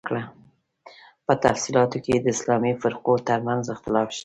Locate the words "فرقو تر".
2.81-3.39